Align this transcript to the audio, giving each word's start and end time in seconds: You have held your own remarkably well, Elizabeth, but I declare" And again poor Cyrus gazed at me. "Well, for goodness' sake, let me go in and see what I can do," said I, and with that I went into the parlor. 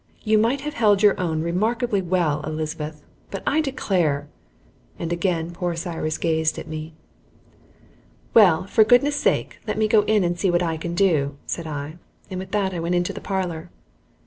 You 0.23 0.41
have 0.41 0.73
held 0.73 1.03
your 1.03 1.13
own 1.21 1.41
remarkably 1.43 2.01
well, 2.01 2.41
Elizabeth, 2.43 3.03
but 3.29 3.43
I 3.45 3.61
declare" 3.61 4.27
And 4.97 5.13
again 5.13 5.51
poor 5.51 5.75
Cyrus 5.75 6.17
gazed 6.17 6.57
at 6.57 6.67
me. 6.67 6.95
"Well, 8.33 8.65
for 8.65 8.83
goodness' 8.83 9.15
sake, 9.17 9.59
let 9.67 9.77
me 9.77 9.87
go 9.87 10.01
in 10.05 10.23
and 10.23 10.39
see 10.39 10.49
what 10.49 10.63
I 10.63 10.75
can 10.77 10.95
do," 10.95 11.37
said 11.45 11.67
I, 11.67 11.99
and 12.31 12.39
with 12.39 12.49
that 12.49 12.73
I 12.73 12.79
went 12.79 12.95
into 12.95 13.13
the 13.13 13.21
parlor. 13.21 13.69